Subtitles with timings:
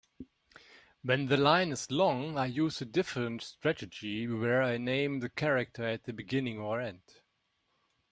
[1.03, 5.83] When the line is long, I use a different strategy where I name the character
[5.83, 7.03] at the beginning or end.